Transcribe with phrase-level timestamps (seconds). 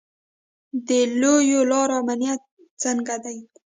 [0.87, 0.89] د
[1.21, 2.41] لویو لارو امنیت
[2.83, 3.37] څنګه دی؟